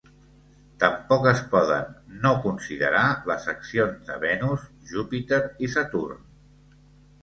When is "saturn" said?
5.81-6.31